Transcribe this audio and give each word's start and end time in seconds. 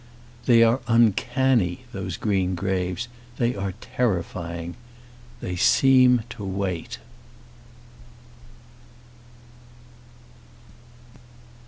They 0.47 0.63
are 0.63 0.79
uncanny, 0.87 1.81
those 1.91 2.17
green 2.17 2.55
graves, 2.55 3.07
they 3.37 3.53
are 3.55 3.73
terrifying. 3.81 4.75
They 5.41 5.55
seem 5.55 6.23
to 6.31 6.43
wait. 6.43 6.97